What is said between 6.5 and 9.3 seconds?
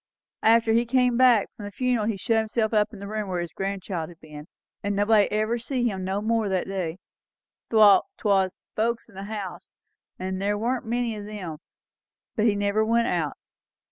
that day, 'thout 'twas the folks in the